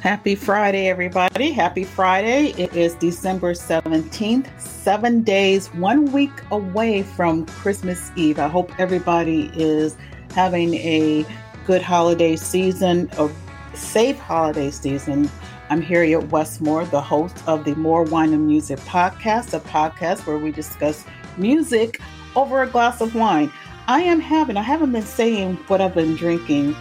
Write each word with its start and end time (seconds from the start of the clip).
Happy 0.00 0.34
Friday, 0.34 0.88
everybody. 0.88 1.52
Happy 1.52 1.84
Friday. 1.84 2.54
It 2.56 2.74
is 2.74 2.94
December 2.94 3.52
17th, 3.52 4.48
seven 4.58 5.22
days, 5.22 5.66
one 5.74 6.10
week 6.10 6.30
away 6.50 7.02
from 7.02 7.44
Christmas 7.44 8.10
Eve. 8.16 8.38
I 8.38 8.48
hope 8.48 8.72
everybody 8.80 9.50
is 9.54 9.98
having 10.34 10.72
a 10.76 11.26
good 11.66 11.82
holiday 11.82 12.34
season, 12.36 13.10
a 13.18 13.28
safe 13.74 14.18
holiday 14.18 14.70
season. 14.70 15.30
I'm 15.68 15.82
Harriet 15.82 16.30
Westmore, 16.30 16.86
the 16.86 17.02
host 17.02 17.36
of 17.46 17.66
the 17.66 17.74
More 17.74 18.04
Wine 18.04 18.32
and 18.32 18.46
Music 18.46 18.78
podcast, 18.80 19.52
a 19.52 19.60
podcast 19.60 20.26
where 20.26 20.38
we 20.38 20.50
discuss 20.50 21.04
music 21.36 22.00
over 22.36 22.62
a 22.62 22.66
glass 22.66 23.02
of 23.02 23.14
wine. 23.14 23.52
I 23.86 24.00
am 24.00 24.20
having, 24.20 24.56
I 24.56 24.62
haven't 24.62 24.92
been 24.92 25.02
saying 25.02 25.56
what 25.66 25.82
I've 25.82 25.94
been 25.94 26.16
drinking 26.16 26.74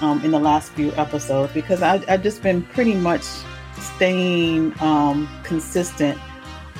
um, 0.00 0.24
in 0.24 0.30
the 0.30 0.38
last 0.38 0.72
few 0.72 0.92
episodes 0.92 1.52
because 1.52 1.82
I, 1.82 1.98
have 2.10 2.22
just 2.22 2.42
been 2.42 2.62
pretty 2.62 2.94
much 2.94 3.24
staying 3.78 4.74
um, 4.80 5.28
consistent 5.42 6.18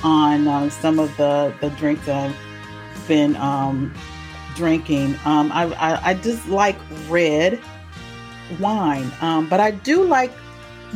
on 0.02 0.46
uh, 0.46 0.70
some 0.70 0.98
of 0.98 1.14
the, 1.16 1.54
the 1.60 1.70
drinks 1.70 2.08
I've 2.08 2.36
been 3.08 3.36
um, 3.36 3.94
drinking. 4.54 5.18
Um, 5.24 5.50
I, 5.52 5.64
I, 5.74 6.10
I, 6.10 6.14
just 6.14 6.46
like 6.48 6.76
red 7.08 7.60
wine, 8.60 9.10
um, 9.20 9.48
but 9.48 9.60
I 9.60 9.70
do 9.70 10.02
like 10.04 10.32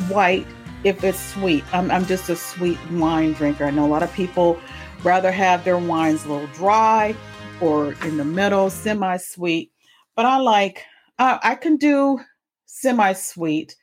white 0.09 0.47
if 0.85 1.03
it's 1.05 1.19
sweet. 1.19 1.65
I'm, 1.73 1.91
I'm 1.91 2.07
just 2.07 2.29
a 2.29 2.37
sweet 2.37 2.79
wine 2.91 3.33
drinker. 3.33 3.65
I 3.65 3.71
know 3.71 3.87
a 3.87 3.89
lot 3.89 4.03
of 4.03 4.13
people 4.13 4.61
rather 5.03 5.33
have 5.33 5.65
their 5.65 5.79
wines 5.79 6.25
a 6.25 6.33
little 6.33 6.47
dry 6.49 7.15
or 7.61 7.93
in 8.05 8.17
the 8.17 8.25
middle, 8.25 8.71
semi 8.71 9.17
sweet, 9.17 9.73
but 10.17 10.27
I 10.27 10.39
like 10.39 10.85
uh, 11.21 11.39
I 11.43 11.55
can 11.55 11.77
do 11.77 12.19
semi-sweet, 12.65 13.77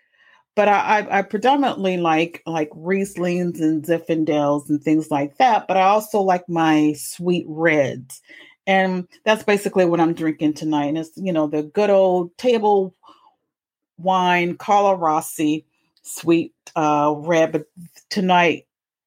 but 0.55 0.67
I, 0.67 0.99
I, 0.99 1.19
I, 1.19 1.21
predominantly 1.21 1.97
like 1.97 2.41
like 2.47 2.71
Rieslings 2.71 3.61
and 3.61 3.85
Zinfandels 3.85 4.69
and 4.69 4.81
things 4.81 5.11
like 5.11 5.37
that. 5.37 5.67
But 5.67 5.77
I 5.77 5.83
also 5.83 6.19
like 6.19 6.49
my 6.49 6.93
sweet 6.97 7.45
reds, 7.47 8.21
and 8.65 9.07
that's 9.23 9.43
basically 9.43 9.85
what 9.85 9.99
I'm 9.99 10.15
drinking 10.15 10.55
tonight. 10.55 10.87
And 10.87 10.97
it's 10.97 11.11
you 11.15 11.31
know 11.31 11.45
the 11.45 11.61
good 11.61 11.91
old 11.91 12.35
table 12.39 12.95
wine, 13.99 14.57
Carlo 14.57 14.95
Rossi, 14.95 15.63
sweet 16.01 16.55
uh, 16.75 17.13
red. 17.15 17.51
But 17.51 17.65
tonight 18.09 18.65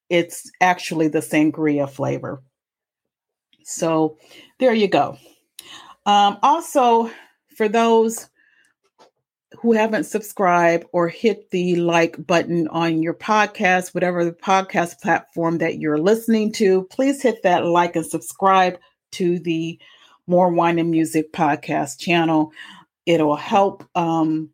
it's 0.08 0.48
actually 0.60 1.08
the 1.08 1.18
sangria 1.18 1.90
flavor. 1.90 2.40
So 3.64 4.18
there 4.60 4.72
you 4.74 4.86
go. 4.86 5.18
Um, 6.06 6.38
also, 6.42 7.10
for 7.60 7.68
those 7.68 8.30
who 9.58 9.72
haven't 9.72 10.04
subscribed 10.04 10.86
or 10.94 11.08
hit 11.08 11.50
the 11.50 11.76
like 11.76 12.16
button 12.26 12.66
on 12.68 13.02
your 13.02 13.12
podcast, 13.12 13.92
whatever 13.94 14.24
the 14.24 14.32
podcast 14.32 14.98
platform 15.02 15.58
that 15.58 15.78
you're 15.78 15.98
listening 15.98 16.52
to, 16.52 16.84
please 16.84 17.20
hit 17.20 17.42
that 17.42 17.66
like 17.66 17.96
and 17.96 18.06
subscribe 18.06 18.78
to 19.12 19.38
the 19.40 19.78
More 20.26 20.48
Wine 20.48 20.78
and 20.78 20.90
Music 20.90 21.34
podcast 21.34 21.98
channel. 21.98 22.50
It'll 23.04 23.36
help 23.36 23.84
um, 23.94 24.48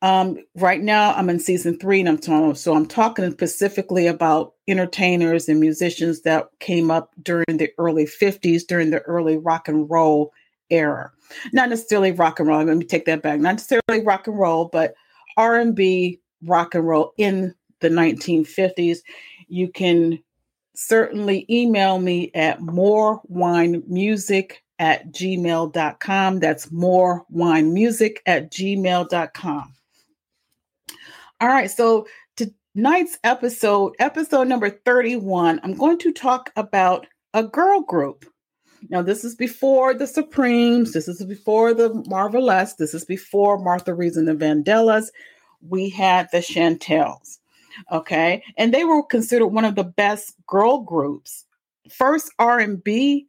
Um, 0.00 0.38
right 0.56 0.82
now, 0.82 1.12
I'm 1.14 1.30
in 1.30 1.38
season 1.38 1.78
three, 1.78 2.00
and 2.00 2.08
I'm 2.08 2.18
talking, 2.18 2.54
so 2.56 2.74
I'm 2.74 2.86
talking 2.86 3.30
specifically 3.30 4.08
about 4.08 4.54
entertainers 4.66 5.48
and 5.48 5.60
musicians 5.60 6.22
that 6.22 6.48
came 6.58 6.90
up 6.90 7.14
during 7.22 7.44
the 7.48 7.70
early 7.78 8.04
50s, 8.04 8.66
during 8.66 8.90
the 8.90 9.00
early 9.02 9.38
rock 9.38 9.68
and 9.68 9.88
roll 9.88 10.32
era. 10.70 11.12
Not 11.52 11.68
necessarily 11.68 12.10
rock 12.10 12.40
and 12.40 12.48
roll. 12.48 12.64
Let 12.64 12.76
me 12.76 12.84
take 12.84 13.04
that 13.04 13.22
back. 13.22 13.38
Not 13.38 13.52
necessarily 13.52 14.04
rock 14.04 14.26
and 14.26 14.36
roll, 14.36 14.64
but 14.72 14.94
R&B, 15.36 16.20
rock 16.44 16.74
and 16.74 16.86
roll 16.86 17.12
in 17.16 17.54
the 17.82 17.90
1950s. 17.90 18.98
You 19.48 19.68
can 19.68 20.18
certainly 20.74 21.44
email 21.50 21.98
me 21.98 22.30
at 22.34 22.60
morewinemusic 22.60 24.52
at 24.78 25.12
gmail.com. 25.12 26.40
That's 26.40 26.66
morewinemusic 26.66 28.16
at 28.26 28.50
gmail.com. 28.50 29.74
All 31.40 31.48
right, 31.48 31.70
so 31.70 32.06
tonight's 32.36 33.18
episode, 33.24 33.94
episode 33.98 34.48
number 34.48 34.70
31, 34.70 35.60
I'm 35.62 35.74
going 35.74 35.98
to 35.98 36.12
talk 36.12 36.50
about 36.56 37.06
a 37.34 37.42
girl 37.42 37.80
group. 37.82 38.24
Now, 38.88 39.02
this 39.02 39.24
is 39.24 39.34
before 39.34 39.94
the 39.94 40.06
Supremes, 40.06 40.92
this 40.92 41.06
is 41.06 41.24
before 41.24 41.74
the 41.74 41.90
Marvelettes, 42.08 42.74
this 42.76 42.94
is 42.94 43.04
before 43.04 43.58
Martha 43.58 43.94
Reeves 43.94 44.16
and 44.16 44.26
the 44.26 44.34
Vandellas. 44.34 45.08
We 45.68 45.88
had 45.88 46.28
the 46.32 46.38
Chantels. 46.38 47.38
Okay. 47.90 48.42
And 48.56 48.72
they 48.72 48.84
were 48.84 49.02
considered 49.02 49.48
one 49.48 49.64
of 49.64 49.74
the 49.74 49.84
best 49.84 50.34
girl 50.46 50.78
groups, 50.78 51.44
first 51.90 52.32
R&B 52.38 53.26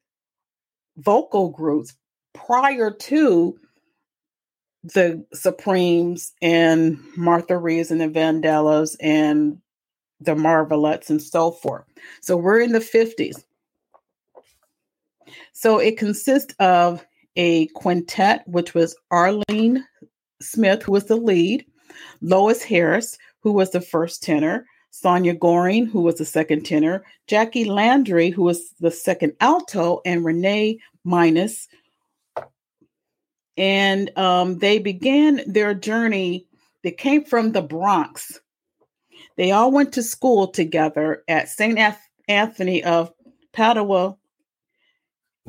vocal 0.98 1.50
groups 1.50 1.96
prior 2.34 2.92
to 2.92 3.60
the 4.84 5.26
Supremes 5.34 6.34
and 6.42 7.00
Martha 7.16 7.58
Reeves 7.58 7.90
and 7.90 8.02
the 8.02 8.10
Vandellas 8.10 8.96
and 9.00 9.60
the 10.20 10.36
Marvelettes 10.36 11.10
and 11.10 11.22
so 11.22 11.52
forth. 11.52 11.86
So 12.22 12.36
we're 12.36 12.62
in 12.62 12.74
the 12.74 12.80
50s. 12.80 13.44
So 15.54 15.78
it 15.78 15.98
consists 15.98 16.54
of 16.60 17.06
a 17.36 17.68
quintet, 17.68 18.48
which 18.48 18.74
was 18.74 18.96
Arlene 19.10 19.86
Smith, 20.42 20.84
who 20.84 20.92
was 20.92 21.06
the 21.06 21.16
lead, 21.16 21.66
Lois 22.22 22.62
Harris, 22.62 23.18
who 23.44 23.52
was 23.52 23.72
the 23.72 23.82
first 23.82 24.24
tenor, 24.24 24.66
Sonia 24.92 25.34
Goring, 25.34 25.86
who 25.86 26.02
was 26.02 26.16
the 26.16 26.26
second 26.26 26.66
tenor, 26.66 27.04
Jackie 27.28 27.66
Landry, 27.66 28.30
who 28.30 28.44
was 28.44 28.72
the 28.80 28.92
second 28.92 29.34
alto, 29.42 30.02
and 30.06 30.24
Renee 30.24 30.80
Minus. 31.04 31.68
And 33.58 34.18
um, 34.18 34.60
they 34.60 34.80
began 34.80 35.42
their 35.46 35.74
journey. 35.74 36.48
They 36.84 36.92
came 36.92 37.24
from 37.24 37.52
the 37.52 37.62
Bronx. 37.62 38.40
They 39.36 39.52
all 39.52 39.72
went 39.72 39.94
to 39.94 40.04
school 40.04 40.48
together 40.48 41.24
at 41.28 41.50
St. 41.50 41.78
Anthony 42.28 42.84
of 42.84 43.12
Padua. 43.52 44.16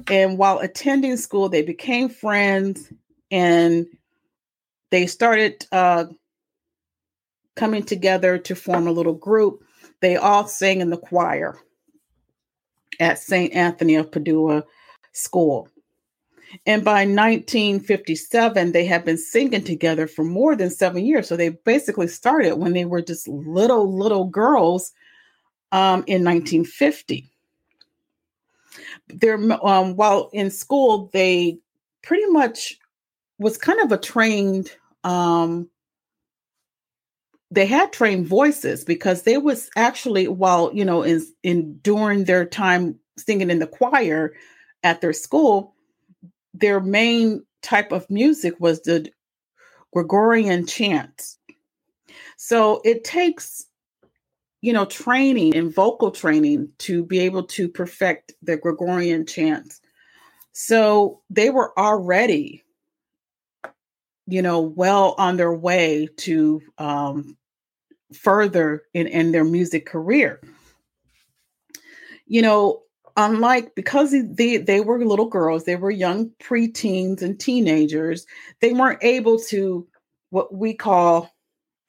And 0.09 0.39
while 0.39 0.59
attending 0.59 1.17
school, 1.17 1.49
they 1.49 1.63
became 1.63 2.09
friends 2.09 2.93
and 3.31 3.87
they 4.91 5.07
started 5.07 5.67
uh, 5.71 6.07
coming 7.57 7.83
together 7.83 8.39
to 8.39 8.55
form 8.55 8.87
a 8.87 8.93
little 8.93 9.15
group. 9.15 9.65
They 10.01 10.17
all 10.17 10.47
sang 10.47 10.81
in 10.81 10.91
the 10.91 10.97
choir 10.97 11.59
at 13.01 13.19
St. 13.19 13.53
Anthony 13.53 13.95
of 13.95 14.11
Padua 14.11 14.65
School. 15.13 15.69
And 16.67 16.85
by 16.85 17.05
1957, 17.05 18.73
they 18.73 18.85
had 18.85 19.05
been 19.05 19.19
singing 19.19 19.65
together 19.65 20.07
for 20.07 20.25
more 20.25 20.55
than 20.55 20.71
seven 20.71 21.05
years. 21.05 21.29
So 21.29 21.37
they 21.37 21.51
basically 21.51 22.07
started 22.07 22.57
when 22.57 22.73
they 22.73 22.85
were 22.85 23.03
just 23.03 23.27
little, 23.27 23.97
little 23.97 24.27
girls 24.27 24.93
um, 25.73 26.05
in 26.07 26.25
1950. 26.25 27.29
They're, 29.09 29.39
um, 29.67 29.97
while 29.97 30.31
in 30.33 30.51
school, 30.51 31.11
they 31.13 31.59
pretty 32.03 32.27
much 32.27 32.79
was 33.39 33.59
kind 33.59 33.81
of 33.81 33.91
a 33.91 33.99
trained 33.99 34.71
um, 35.03 35.69
they 37.55 37.67
had 37.67 37.93
trained 37.93 38.29
voices 38.29 38.85
because 38.85 39.23
they 39.23 39.39
was 39.39 39.71
actually 39.77 40.29
while 40.29 40.73
you 40.75 40.85
know 40.85 41.03
in 41.03 41.27
in 41.45 41.79
during 41.79 42.25
their 42.25 42.47
time 42.47 42.99
singing 43.19 43.51
in 43.51 43.61
the 43.61 43.69
choir 43.69 44.35
at 44.85 45.01
their 45.03 45.15
school 45.15 45.75
their 46.55 46.81
main 46.81 47.45
type 47.63 47.93
of 47.93 48.09
music 48.11 48.55
was 48.61 48.83
the 48.83 49.11
gregorian 49.93 50.67
chants. 50.67 51.39
So 52.39 52.81
it 52.85 53.05
takes 53.05 53.67
you 54.63 54.73
know 54.73 54.87
training 54.87 55.57
and 55.57 55.75
vocal 55.75 56.11
training 56.13 56.71
to 56.81 57.05
be 57.05 57.21
able 57.21 57.45
to 57.45 57.69
perfect 57.69 58.35
the 58.43 58.57
gregorian 58.57 59.27
chants. 59.27 59.81
So 60.53 61.23
they 61.31 61.51
were 61.51 61.79
already 61.79 62.61
you 64.29 64.43
know, 64.43 64.63
well 64.63 65.17
on 65.19 65.39
their 65.39 65.55
way 65.55 66.09
to 66.19 66.63
um, 66.79 67.37
further 68.13 68.83
in, 68.93 69.07
in 69.07 69.33
their 69.33 69.45
music 69.45 69.87
career. 69.87 70.41
You 72.27 72.43
know, 72.43 72.83
unlike 73.17 73.75
because 73.75 74.13
they, 74.13 74.57
they 74.57 74.81
were 74.81 75.05
little 75.05 75.29
girls, 75.29 75.65
they 75.65 75.77
were 75.77 75.91
young 75.91 76.31
preteens 76.43 77.23
and 77.23 77.39
teenagers, 77.39 78.27
they 78.61 78.73
weren't 78.73 79.03
able 79.03 79.39
to 79.39 79.87
what 80.31 80.53
we 80.53 80.75
call 80.75 81.31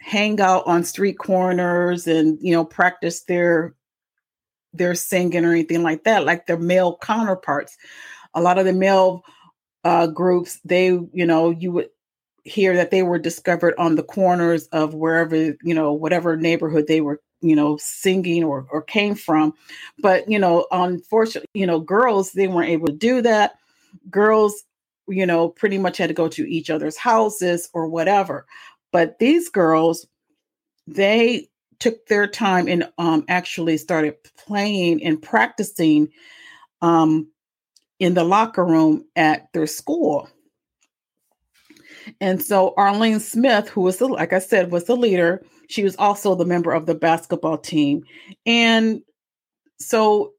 hang 0.06 0.40
out 0.40 0.68
on 0.68 0.84
street 0.84 1.18
corners 1.18 2.06
and 2.06 2.38
you 2.40 2.54
know 2.54 2.64
practice 2.64 3.24
their 3.24 3.74
their 4.72 4.94
singing 4.94 5.44
or 5.44 5.52
anything 5.52 5.82
like 5.82 6.04
that 6.04 6.26
like 6.26 6.46
their 6.46 6.60
male 6.60 6.96
counterparts 7.02 7.76
a 8.36 8.42
lot 8.42 8.60
of 8.60 8.66
the 8.66 8.74
male 8.74 9.24
uh, 9.84 10.06
groups 10.06 10.60
they 10.64 10.88
you 10.88 11.26
know 11.26 11.50
you 11.50 11.72
would 11.72 11.90
hear 12.46 12.76
that 12.76 12.92
they 12.92 13.02
were 13.04 13.18
discovered 13.18 13.74
on 13.78 13.96
the 13.96 14.04
corners 14.04 14.68
of 14.68 14.94
wherever 14.94 15.36
you 15.36 15.74
know 15.74 15.92
whatever 15.92 16.38
neighborhood 16.38 16.86
they 16.88 17.02
were 17.02 17.20
you 17.42 17.56
know 17.56 17.76
singing 17.78 18.44
or 18.44 18.66
or 18.72 18.82
came 18.82 19.16
from. 19.16 19.54
But 20.00 20.30
you 20.30 20.40
know 20.40 20.68
unfortunately 20.72 21.50
you 21.54 21.66
know 21.66 21.80
girls 21.80 22.32
they 22.32 22.48
weren't 22.48 22.70
able 22.70 22.88
to 22.88 22.94
do 22.94 23.22
that. 23.24 23.56
Girls 24.10 24.64
you 25.08 25.26
know 25.26 25.50
pretty 25.50 25.80
much 25.80 25.98
had 25.98 26.08
to 26.08 26.14
go 26.14 26.28
to 26.30 26.48
each 26.50 26.70
other's 26.70 26.98
houses 26.98 27.70
or 27.74 27.88
whatever. 27.88 28.46
But 28.92 29.20
these 29.20 29.50
girls 29.50 30.06
they 30.88 31.50
took 31.80 32.06
their 32.06 32.28
time 32.28 32.68
and 32.68 32.90
um, 33.00 33.26
actually 33.28 33.78
started 33.78 34.16
playing 34.38 35.04
and 35.04 35.22
practicing 35.22 36.10
um, 36.82 37.28
in 38.00 38.14
the 38.14 38.24
locker 38.24 38.64
room 38.64 39.04
at 39.16 39.52
their 39.52 39.68
school 39.68 40.30
and 42.20 42.42
so 42.42 42.74
Arlene 42.78 43.20
Smith, 43.20 43.70
who 43.70 43.82
was 43.82 43.98
the, 43.98 44.08
like 44.08 44.34
I 44.34 44.40
said, 44.40 44.72
was 44.72 44.86
the 44.86 44.96
leader. 44.96 45.44
She 45.68 45.84
was 45.84 45.96
also 45.98 46.36
the 46.36 46.46
member 46.46 46.72
of 46.72 46.86
the 46.86 46.96
basketball 46.96 47.58
team. 47.58 48.04
And 48.46 49.02
so 49.80 50.34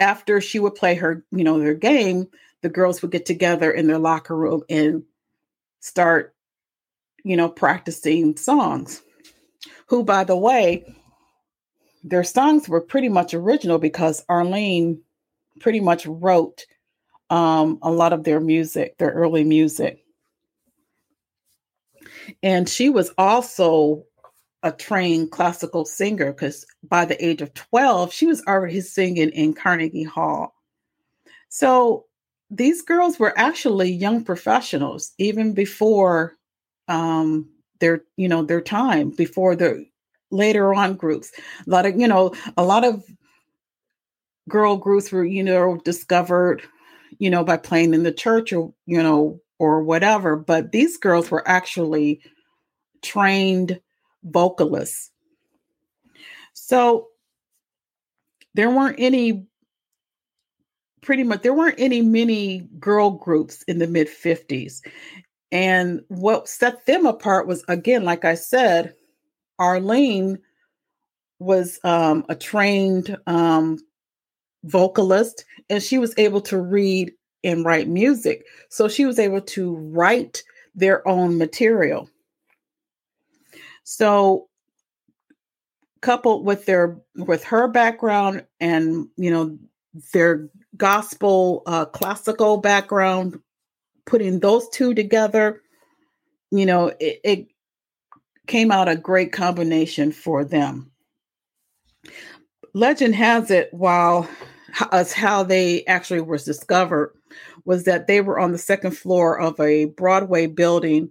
after 0.00 0.40
she 0.40 0.58
would 0.58 0.74
play 0.74 0.94
her, 0.94 1.24
you 1.30 1.44
know, 1.44 1.58
their 1.58 1.74
game, 1.74 2.28
the 2.62 2.68
girls 2.68 3.02
would 3.02 3.10
get 3.10 3.26
together 3.26 3.70
in 3.70 3.86
their 3.86 3.98
locker 3.98 4.36
room 4.36 4.62
and 4.68 5.02
start, 5.80 6.34
you 7.24 7.36
know, 7.36 7.48
practicing 7.48 8.36
songs. 8.36 9.02
Who, 9.88 10.02
by 10.04 10.24
the 10.24 10.36
way, 10.36 10.84
their 12.02 12.24
songs 12.24 12.68
were 12.68 12.80
pretty 12.80 13.08
much 13.08 13.34
original 13.34 13.78
because 13.78 14.24
Arlene 14.28 15.00
pretty 15.60 15.80
much 15.80 16.06
wrote 16.06 16.66
um, 17.30 17.78
a 17.82 17.90
lot 17.90 18.12
of 18.12 18.24
their 18.24 18.40
music, 18.40 18.98
their 18.98 19.10
early 19.10 19.44
music. 19.44 20.03
And 22.42 22.68
she 22.68 22.90
was 22.90 23.10
also 23.18 24.04
a 24.62 24.72
trained 24.72 25.30
classical 25.30 25.84
singer 25.84 26.32
because 26.32 26.64
by 26.82 27.04
the 27.04 27.22
age 27.24 27.42
of 27.42 27.52
12, 27.54 28.12
she 28.12 28.26
was 28.26 28.42
already 28.46 28.80
singing 28.80 29.30
in 29.30 29.52
Carnegie 29.52 30.04
Hall. 30.04 30.54
So 31.48 32.06
these 32.50 32.82
girls 32.82 33.18
were 33.18 33.38
actually 33.38 33.90
young 33.90 34.24
professionals 34.24 35.12
even 35.18 35.52
before 35.52 36.36
um, 36.88 37.48
their, 37.80 38.02
you 38.16 38.28
know, 38.28 38.42
their 38.42 38.60
time, 38.60 39.10
before 39.10 39.54
the 39.54 39.86
later 40.30 40.74
on 40.74 40.94
groups. 40.94 41.30
A 41.66 41.70
lot 41.70 41.86
of, 41.86 41.98
you 41.98 42.08
know, 42.08 42.34
a 42.56 42.64
lot 42.64 42.84
of 42.84 43.04
girl 44.48 44.76
groups 44.76 45.12
were, 45.12 45.24
you 45.24 45.42
know, 45.42 45.78
discovered, 45.84 46.62
you 47.18 47.30
know, 47.30 47.44
by 47.44 47.56
playing 47.56 47.94
in 47.94 48.02
the 48.02 48.12
church 48.12 48.52
or, 48.52 48.72
you 48.86 49.02
know, 49.02 49.40
or 49.58 49.82
whatever. 49.82 50.36
But 50.36 50.72
these 50.72 50.96
girls 50.96 51.30
were 51.30 51.46
actually 51.48 52.20
trained 53.02 53.80
vocalists. 54.22 55.10
So 56.54 57.08
there 58.54 58.70
weren't 58.70 58.96
any 58.98 59.46
pretty 61.02 61.22
much 61.22 61.42
there 61.42 61.52
weren't 61.52 61.78
any 61.78 62.00
many 62.00 62.66
girl 62.78 63.10
groups 63.10 63.62
in 63.64 63.78
the 63.78 63.86
mid 63.86 64.08
50s 64.08 64.80
and 65.52 66.00
what 66.08 66.48
set 66.48 66.86
them 66.86 67.04
apart 67.04 67.46
was 67.46 67.62
again 67.68 68.04
like 68.04 68.24
i 68.24 68.34
said 68.34 68.94
arlene 69.58 70.38
was 71.40 71.78
um, 71.84 72.24
a 72.30 72.34
trained 72.34 73.18
um, 73.26 73.78
vocalist 74.64 75.44
and 75.68 75.82
she 75.82 75.98
was 75.98 76.14
able 76.16 76.40
to 76.40 76.58
read 76.58 77.12
and 77.44 77.64
write 77.64 77.88
music. 77.88 78.46
So 78.68 78.88
she 78.88 79.04
was 79.04 79.18
able 79.18 79.42
to 79.42 79.76
write 79.76 80.42
their 80.74 81.06
own 81.06 81.38
material. 81.38 82.08
So 83.84 84.48
coupled 86.04 86.44
with 86.44 86.66
their 86.66 87.00
with 87.16 87.42
her 87.44 87.66
background 87.66 88.44
and 88.60 89.08
you 89.16 89.30
know 89.30 89.58
their 90.12 90.50
gospel 90.76 91.62
uh, 91.64 91.86
classical 91.86 92.58
background 92.58 93.40
putting 94.04 94.38
those 94.38 94.68
two 94.68 94.92
together 94.92 95.62
you 96.50 96.66
know 96.66 96.88
it, 97.00 97.20
it 97.24 97.46
came 98.46 98.70
out 98.70 98.86
a 98.86 98.96
great 98.96 99.32
combination 99.32 100.12
for 100.12 100.44
them 100.44 100.90
legend 102.74 103.14
has 103.14 103.50
it 103.50 103.72
while 103.72 104.28
as 104.92 105.10
how 105.10 105.42
they 105.42 105.86
actually 105.86 106.20
was 106.20 106.44
discovered 106.44 107.14
was 107.64 107.84
that 107.84 108.06
they 108.06 108.20
were 108.20 108.38
on 108.38 108.52
the 108.52 108.58
second 108.58 108.92
floor 108.92 109.38
of 109.38 109.58
a 109.60 109.86
Broadway 109.86 110.46
building 110.46 111.10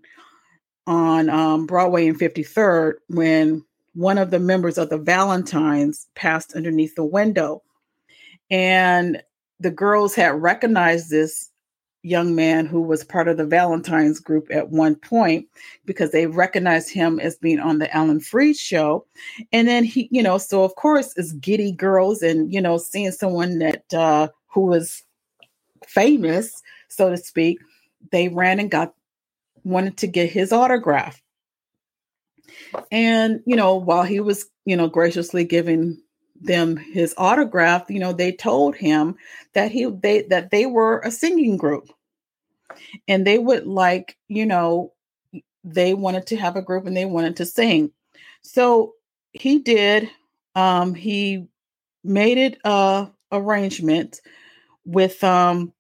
on 0.85 1.29
um, 1.29 1.65
Broadway 1.65 2.07
and 2.07 2.19
53rd 2.19 2.93
when 3.07 3.63
one 3.93 4.17
of 4.17 4.31
the 4.31 4.39
members 4.39 4.77
of 4.77 4.89
the 4.89 4.97
Valentines 4.97 6.07
passed 6.15 6.55
underneath 6.55 6.95
the 6.95 7.05
window. 7.05 7.63
And 8.49 9.21
the 9.59 9.71
girls 9.71 10.15
had 10.15 10.41
recognized 10.41 11.09
this 11.09 11.49
young 12.03 12.35
man 12.35 12.65
who 12.65 12.81
was 12.81 13.03
part 13.03 13.29
of 13.29 13.37
the 13.37 13.45
Valentines 13.45 14.19
group 14.19 14.47
at 14.51 14.69
one 14.69 14.95
point 14.95 15.47
because 15.85 16.11
they 16.11 16.27
recognized 16.27 16.89
him 16.89 17.19
as 17.19 17.37
being 17.37 17.59
on 17.59 17.79
the 17.79 17.95
Alan 17.95 18.19
Freed 18.19 18.57
show. 18.57 19.05
And 19.53 19.67
then 19.67 19.85
he, 19.85 20.09
you 20.11 20.21
know, 20.21 20.37
so 20.37 20.63
of 20.63 20.75
course, 20.75 21.17
as 21.17 21.31
giddy 21.33 21.71
girls 21.71 22.21
and, 22.21 22.53
you 22.53 22.59
know, 22.59 22.77
seeing 22.77 23.11
someone 23.11 23.59
that 23.59 23.93
uh, 23.93 24.27
who 24.47 24.65
was 24.65 25.03
famous, 25.93 26.61
so 26.87 27.09
to 27.09 27.17
speak, 27.17 27.59
they 28.11 28.27
ran 28.27 28.59
and 28.59 28.71
got 28.71 28.93
wanted 29.63 29.97
to 29.97 30.07
get 30.07 30.31
his 30.31 30.51
autograph. 30.51 31.21
And, 32.91 33.41
you 33.45 33.55
know, 33.55 33.75
while 33.75 34.03
he 34.03 34.19
was, 34.19 34.49
you 34.65 34.75
know, 34.75 34.87
graciously 34.87 35.45
giving 35.45 36.01
them 36.41 36.77
his 36.77 37.13
autograph, 37.17 37.89
you 37.89 37.99
know, 37.99 38.11
they 38.11 38.31
told 38.31 38.75
him 38.75 39.15
that 39.53 39.71
he 39.71 39.85
they 39.85 40.23
that 40.23 40.51
they 40.51 40.65
were 40.65 40.99
a 40.99 41.11
singing 41.11 41.57
group. 41.57 41.89
And 43.07 43.25
they 43.25 43.37
would 43.37 43.65
like, 43.65 44.17
you 44.27 44.45
know, 44.45 44.93
they 45.63 45.93
wanted 45.93 46.27
to 46.27 46.37
have 46.37 46.55
a 46.55 46.61
group 46.61 46.85
and 46.85 46.97
they 46.97 47.05
wanted 47.05 47.37
to 47.37 47.45
sing. 47.45 47.91
So 48.41 48.93
he 49.31 49.59
did 49.59 50.09
um 50.55 50.93
he 50.93 51.47
made 52.03 52.37
it 52.37 52.59
a 52.63 53.07
arrangement 53.31 54.21
with 54.85 55.23
um 55.23 55.73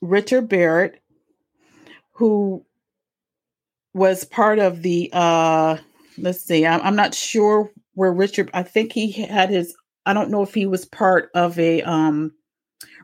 Richard 0.00 0.48
Barrett 0.48 1.00
who 2.12 2.64
was 3.94 4.24
part 4.24 4.58
of 4.58 4.82
the 4.82 5.10
uh 5.12 5.76
let's 6.18 6.42
see 6.42 6.66
I'm, 6.66 6.80
I'm 6.82 6.96
not 6.96 7.14
sure 7.14 7.70
where 8.00 8.12
Richard, 8.12 8.50
I 8.54 8.62
think 8.62 8.92
he 8.92 9.10
had 9.12 9.50
his, 9.50 9.74
I 10.06 10.14
don't 10.14 10.30
know 10.30 10.42
if 10.42 10.54
he 10.54 10.66
was 10.66 10.86
part 10.86 11.30
of 11.34 11.58
a 11.58 11.82
um, 11.82 12.32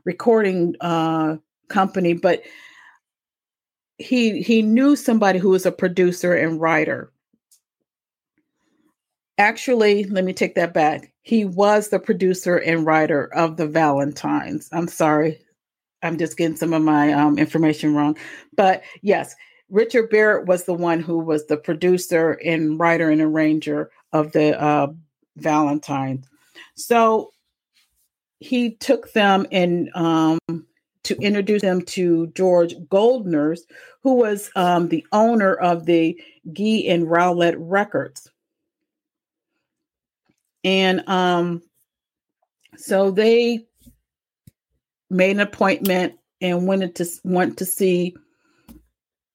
recording 0.06 0.74
uh, 0.80 1.36
company, 1.68 2.14
but 2.14 2.42
he 3.98 4.42
he 4.42 4.62
knew 4.62 4.96
somebody 4.96 5.38
who 5.38 5.50
was 5.50 5.66
a 5.66 5.72
producer 5.72 6.34
and 6.34 6.60
writer. 6.60 7.12
Actually, 9.38 10.04
let 10.04 10.24
me 10.24 10.32
take 10.32 10.54
that 10.54 10.72
back. 10.72 11.12
He 11.22 11.44
was 11.44 11.88
the 11.88 11.98
producer 11.98 12.56
and 12.56 12.86
writer 12.86 13.32
of 13.34 13.58
the 13.58 13.66
Valentines. 13.66 14.70
I'm 14.72 14.88
sorry, 14.88 15.38
I'm 16.06 16.18
just 16.18 16.36
getting 16.36 16.56
some 16.56 16.72
of 16.72 16.82
my 16.82 17.12
um, 17.12 17.38
information 17.38 17.94
wrong, 17.94 18.16
but 18.54 18.82
yes, 19.02 19.34
Richard 19.68 20.10
Barrett 20.10 20.46
was 20.46 20.64
the 20.64 20.74
one 20.74 21.00
who 21.00 21.18
was 21.18 21.46
the 21.46 21.56
producer 21.56 22.38
and 22.44 22.78
writer 22.78 23.10
and 23.10 23.20
arranger 23.20 23.90
of 24.12 24.32
the 24.32 24.60
uh, 24.60 24.88
Valentine. 25.36 26.24
So 26.76 27.32
he 28.38 28.76
took 28.76 29.12
them 29.12 29.46
and 29.50 29.90
um, 29.94 30.38
to 31.02 31.16
introduce 31.20 31.62
them 31.62 31.82
to 31.82 32.28
George 32.28 32.74
Goldners, 32.88 33.60
who 34.02 34.14
was 34.14 34.50
um, 34.56 34.88
the 34.88 35.04
owner 35.12 35.54
of 35.54 35.86
the 35.86 36.20
Guy 36.52 36.84
and 36.86 37.10
Roulette 37.10 37.58
Records. 37.58 38.30
And 40.62 41.08
um, 41.08 41.62
so 42.76 43.10
they 43.10 43.66
made 45.10 45.32
an 45.32 45.40
appointment 45.40 46.14
and 46.40 46.66
wanted 46.66 46.94
to 46.96 47.06
want 47.24 47.58
to 47.58 47.64
see 47.64 48.14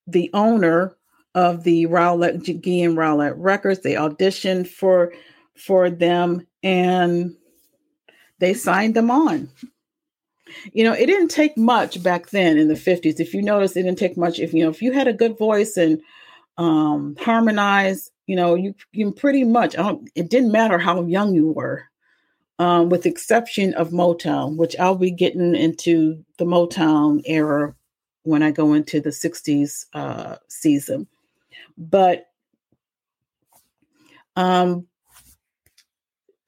the 0.08 0.30
owner 0.34 0.96
of 1.34 1.64
the 1.64 1.86
Roulette 1.86 2.44
Guy 2.44 2.72
and 2.72 2.98
Roulette 2.98 3.38
Records. 3.38 3.80
They 3.80 3.94
auditioned 3.94 4.68
for 4.68 5.14
for 5.56 5.90
them 5.90 6.46
and 6.64 7.36
they 8.40 8.54
signed 8.54 8.96
them 8.96 9.12
on. 9.12 9.50
You 10.74 10.84
know, 10.84 10.94
it 10.94 11.06
didn't 11.06 11.30
take 11.30 11.58
much 11.58 12.04
back 12.04 12.32
then 12.32 12.58
in 12.58 12.68
the 12.68 12.74
50s. 12.74 13.20
If 13.20 13.34
you 13.34 13.42
notice, 13.42 13.76
it 13.76 13.84
didn't 13.84 14.00
take 14.00 14.18
much. 14.18 14.40
If 14.40 14.54
you 14.54 14.64
know, 14.64 14.70
if 14.70 14.82
you 14.82 14.92
had 14.92 15.08
a 15.08 15.14
good 15.14 15.38
voice 15.38 15.78
and 15.78 16.02
um 16.58 17.16
harmonize, 17.20 18.12
you 18.28 18.36
know, 18.36 18.56
you 18.56 18.76
you 18.92 19.12
pretty 19.12 19.44
much 19.44 19.76
it 20.16 20.30
didn't 20.30 20.52
matter 20.52 20.78
how 20.78 21.04
young 21.04 21.34
you 21.34 21.48
were. 21.52 21.86
Um, 22.62 22.90
with 22.90 23.08
exception 23.08 23.74
of 23.74 23.90
Motown, 23.90 24.56
which 24.56 24.78
I'll 24.78 24.94
be 24.94 25.10
getting 25.10 25.56
into 25.56 26.24
the 26.38 26.46
Motown 26.46 27.24
era 27.26 27.74
when 28.22 28.44
I 28.44 28.52
go 28.52 28.74
into 28.76 29.02
the 29.02 29.10
60s 29.10 29.88
uh, 29.96 30.36
season. 30.48 31.08
But 31.76 32.28
um, 34.36 34.86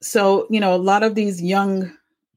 so, 0.00 0.46
you 0.50 0.60
know, 0.60 0.72
a 0.72 0.76
lot 0.76 1.02
of 1.02 1.16
these 1.16 1.42
young 1.42 1.92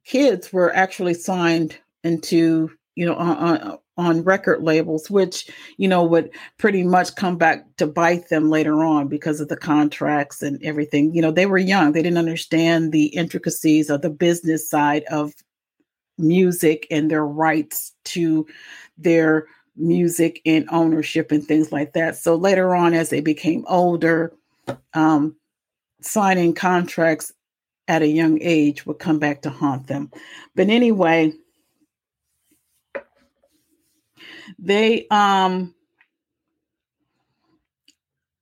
kids 0.05 0.51
were 0.51 0.73
actually 0.73 1.13
signed 1.13 1.77
into, 2.03 2.71
you 2.95 3.05
know, 3.05 3.13
on, 3.13 3.37
on, 3.37 3.77
on 3.97 4.23
record 4.23 4.63
labels, 4.63 5.09
which, 5.09 5.49
you 5.77 5.87
know, 5.87 6.03
would 6.03 6.29
pretty 6.57 6.83
much 6.83 7.15
come 7.15 7.37
back 7.37 7.65
to 7.77 7.87
bite 7.87 8.29
them 8.29 8.49
later 8.49 8.83
on 8.83 9.07
because 9.07 9.39
of 9.39 9.47
the 9.47 9.57
contracts 9.57 10.41
and 10.41 10.61
everything. 10.63 11.13
You 11.13 11.21
know, 11.21 11.31
they 11.31 11.45
were 11.45 11.57
young, 11.57 11.91
they 11.91 12.03
didn't 12.03 12.17
understand 12.17 12.91
the 12.91 13.07
intricacies 13.07 13.89
of 13.89 14.01
the 14.01 14.09
business 14.09 14.69
side 14.69 15.03
of 15.05 15.33
music 16.17 16.87
and 16.91 17.09
their 17.09 17.25
rights 17.25 17.93
to 18.05 18.47
their 18.97 19.47
music 19.75 20.41
and 20.45 20.67
ownership 20.71 21.31
and 21.31 21.45
things 21.45 21.71
like 21.71 21.93
that. 21.93 22.15
So 22.15 22.35
later 22.35 22.75
on, 22.75 22.93
as 22.93 23.09
they 23.09 23.21
became 23.21 23.65
older, 23.67 24.33
um, 24.93 25.35
signing 26.01 26.53
contracts 26.53 27.33
at 27.87 28.01
a 28.01 28.07
young 28.07 28.41
age 28.41 28.85
would 28.85 28.99
come 28.99 29.19
back 29.19 29.41
to 29.43 29.49
haunt 29.49 29.87
them. 29.87 30.11
But 30.55 30.69
anyway, 30.69 31.33
they 34.59 35.07
um 35.09 35.73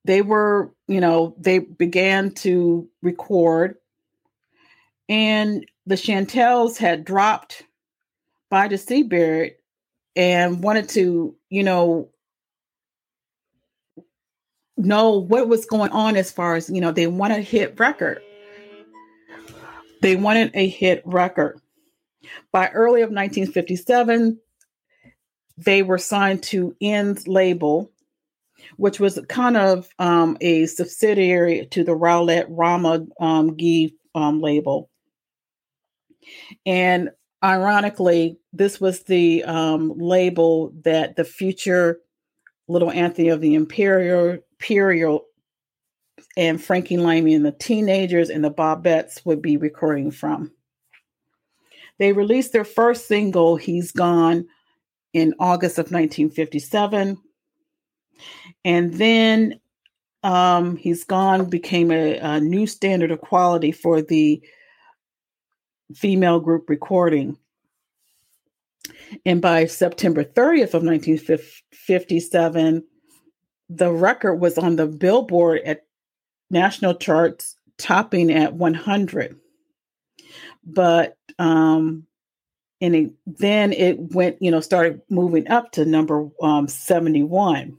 they 0.04 0.22
were, 0.22 0.72
you 0.86 1.00
know, 1.00 1.34
they 1.38 1.58
began 1.58 2.30
to 2.30 2.88
record 3.02 3.76
and 5.08 5.66
the 5.86 5.96
Chantels 5.96 6.78
had 6.78 7.04
dropped 7.04 7.64
by 8.50 8.68
the 8.68 8.78
Seabird 8.78 9.52
and 10.14 10.62
wanted 10.62 10.88
to, 10.90 11.36
you 11.48 11.62
know, 11.62 12.08
know 14.76 15.18
what 15.18 15.48
was 15.48 15.64
going 15.64 15.90
on 15.90 16.16
as 16.16 16.30
far 16.30 16.56
as, 16.56 16.68
you 16.68 16.80
know, 16.80 16.92
they 16.92 17.06
wanted 17.06 17.38
a 17.38 17.42
hit 17.42 17.78
record. 17.78 18.20
They 20.02 20.16
wanted 20.16 20.50
a 20.54 20.68
hit 20.68 21.02
record. 21.04 21.60
By 22.52 22.68
early 22.70 23.02
of 23.02 23.10
1957, 23.10 24.38
they 25.56 25.82
were 25.82 25.98
signed 25.98 26.42
to 26.44 26.76
End's 26.80 27.26
label, 27.26 27.90
which 28.76 29.00
was 29.00 29.18
kind 29.28 29.56
of 29.56 29.88
um, 29.98 30.36
a 30.40 30.66
subsidiary 30.66 31.66
to 31.70 31.84
the 31.84 31.94
Roulette 31.94 32.46
Rama 32.48 33.06
um, 33.20 33.56
um, 34.14 34.40
label. 34.40 34.90
And 36.64 37.10
ironically, 37.42 38.38
this 38.52 38.80
was 38.80 39.04
the 39.04 39.44
um, 39.44 39.92
label 39.96 40.72
that 40.82 41.16
the 41.16 41.24
future 41.24 42.00
little 42.68 42.90
Anthony 42.90 43.28
of 43.28 43.40
the 43.40 43.54
Imperial, 43.54 44.38
Imperial 44.52 45.24
and 46.36 46.62
Frankie 46.62 46.96
Lymon 46.96 47.34
and 47.34 47.46
the 47.46 47.52
Teenagers 47.52 48.30
and 48.30 48.44
the 48.44 48.50
Bobbettes 48.50 49.24
would 49.24 49.40
be 49.40 49.56
recording 49.56 50.10
from. 50.10 50.50
They 51.98 52.12
released 52.12 52.52
their 52.52 52.64
first 52.64 53.06
single, 53.06 53.56
He's 53.56 53.92
Gone, 53.92 54.46
in 55.16 55.32
August 55.38 55.78
of 55.78 55.86
1957. 55.86 57.16
And 58.66 58.94
then 58.94 59.58
um, 60.22 60.76
He's 60.76 61.04
Gone 61.04 61.48
became 61.48 61.90
a, 61.90 62.18
a 62.18 62.38
new 62.38 62.66
standard 62.66 63.10
of 63.10 63.22
quality 63.22 63.72
for 63.72 64.02
the 64.02 64.42
female 65.94 66.38
group 66.38 66.68
recording. 66.68 67.38
And 69.24 69.40
by 69.40 69.64
September 69.64 70.22
30th 70.22 70.74
of 70.74 70.82
1957, 70.82 72.84
the 73.70 73.90
record 73.90 74.34
was 74.34 74.58
on 74.58 74.76
the 74.76 74.86
Billboard 74.86 75.62
at 75.64 75.86
national 76.50 76.96
charts, 76.96 77.56
topping 77.78 78.30
at 78.30 78.52
100. 78.52 79.40
But 80.62 81.16
um, 81.38 82.06
and 82.80 82.94
it, 82.94 83.12
then 83.26 83.72
it 83.72 83.98
went, 84.14 84.40
you 84.40 84.50
know, 84.50 84.60
started 84.60 85.00
moving 85.08 85.48
up 85.48 85.72
to 85.72 85.84
number 85.84 86.28
um, 86.42 86.68
71. 86.68 87.76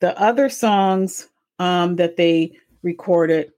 The 0.00 0.18
other 0.20 0.48
songs 0.48 1.28
um, 1.58 1.96
that 1.96 2.16
they 2.16 2.52
recorded 2.82 3.52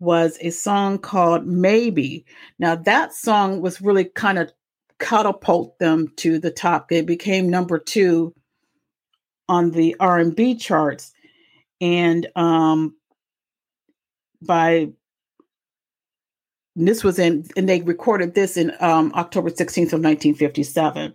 was 0.00 0.36
a 0.40 0.50
song 0.50 0.98
called 0.98 1.46
Maybe. 1.46 2.24
Now 2.58 2.74
that 2.74 3.14
song 3.14 3.60
was 3.60 3.80
really 3.80 4.04
kind 4.04 4.38
of 4.38 4.52
catapult 4.98 5.78
them 5.78 6.08
to 6.16 6.38
the 6.38 6.50
top. 6.50 6.90
It 6.90 7.06
became 7.06 7.48
number 7.48 7.78
2 7.78 8.34
on 9.48 9.70
the 9.70 9.94
R&B 10.00 10.56
charts 10.56 11.12
and 11.80 12.28
um 12.36 12.94
by 14.40 14.88
this 16.74 17.04
was 17.04 17.18
in 17.18 17.46
and 17.56 17.68
they 17.68 17.82
recorded 17.82 18.34
this 18.34 18.56
in 18.56 18.72
um, 18.80 19.12
October 19.14 19.50
16th 19.50 19.92
of 19.92 20.00
1957. 20.00 21.14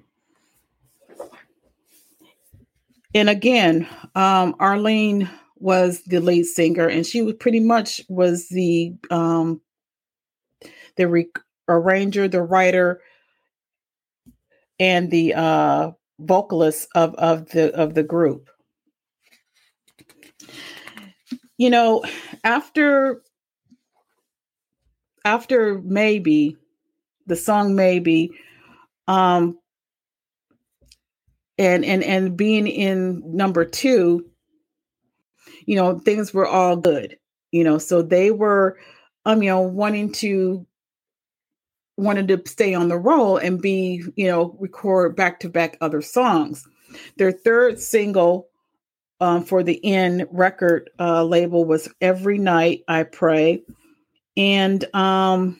And 3.16 3.30
again, 3.30 3.88
um, 4.16 4.56
Arlene 4.60 5.30
was 5.56 6.04
the 6.04 6.20
lead 6.20 6.46
singer, 6.46 6.88
and 6.88 7.06
she 7.06 7.22
was 7.22 7.36
pretty 7.36 7.60
much 7.60 8.02
was 8.10 8.48
the 8.50 8.94
um, 9.10 9.62
the 10.98 11.08
re- 11.08 11.32
arranger, 11.68 12.28
the 12.28 12.44
writer, 12.44 13.02
and 14.80 15.10
the 15.10 15.34
uh, 15.34 15.92
vocalist 16.20 16.88
of 16.94 17.16
of 17.16 17.50
the 17.50 17.74
of 17.74 17.96
the 17.96 18.04
group. 18.04 18.50
You 21.58 21.72
know, 21.72 22.04
after 22.44 23.24
after 25.28 25.80
maybe 25.84 26.58
the 27.26 27.36
song 27.36 27.76
maybe 27.76 28.32
um 29.08 29.58
and 31.58 31.84
and 31.84 32.04
and 32.04 32.38
being 32.38 32.68
in 32.68 33.22
number 33.26 33.66
2 33.66 34.26
you 35.68 35.76
know, 35.76 36.00
things 36.00 36.34
were 36.34 36.48
all 36.48 36.78
good, 36.78 37.18
you 37.52 37.64
know, 37.64 37.78
so 37.78 38.02
they 38.02 38.32
were, 38.32 38.78
um, 39.26 39.44
you 39.44 39.50
know, 39.50 39.62
wanting 39.62 40.12
to 40.14 40.66
wanted 41.98 42.28
to 42.28 42.42
stay 42.50 42.74
on 42.74 42.90
the 42.90 42.98
roll 42.98 43.38
and 43.38 43.62
be, 43.62 44.04
you 44.16 44.28
know, 44.28 44.56
record 44.60 45.16
back 45.16 45.40
to 45.42 45.50
back 45.50 45.78
other 45.82 46.02
songs. 46.02 46.66
Their 47.18 47.32
third 47.32 47.80
single 47.80 48.48
um, 49.20 49.44
for 49.44 49.64
the 49.64 49.84
End 49.84 50.26
record 50.32 50.90
uh, 51.00 51.24
label 51.24 51.66
was 51.66 51.90
Every 52.00 52.38
Night 52.38 52.84
I 52.88 53.04
Pray. 53.04 53.64
And 54.38 54.86
um, 54.96 55.60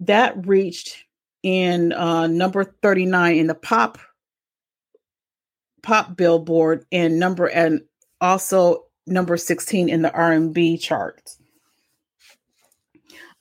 that 0.00 0.46
reached 0.46 1.04
in 1.42 1.92
uh, 1.92 2.26
number 2.26 2.64
39 2.64 3.36
in 3.36 3.46
the 3.46 3.54
pop 3.54 3.98
pop 5.82 6.16
billboard 6.16 6.84
and 6.90 7.20
number 7.20 7.46
and 7.46 7.80
also 8.20 8.86
number 9.06 9.36
16 9.36 9.88
in 9.88 10.02
the 10.02 10.12
R&B 10.12 10.78
charts. 10.78 11.38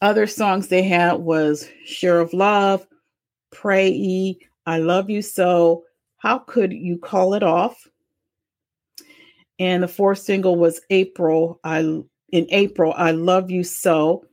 Other 0.01 0.27
songs 0.27 0.67
they 0.67 0.83
had 0.83 1.13
was 1.13 1.67
Sure 1.85 2.19
of 2.19 2.33
Love, 2.33 2.85
Pray, 3.51 4.37
I 4.67 4.77
Love 4.77 5.09
You 5.09 5.23
So, 5.23 5.85
How 6.17 6.39
Could 6.39 6.73
You 6.73 6.99
Call 6.99 7.33
It 7.33 7.41
Off? 7.41 7.87
And 9.57 9.81
the 9.81 9.87
fourth 9.87 10.19
single 10.19 10.57
was 10.57 10.81
April, 10.91 11.59
I 11.63 12.03
in 12.35 12.47
April, 12.49 12.93
I 12.97 13.11
Love 13.11 13.49
You 13.49 13.63
So. 13.63 14.25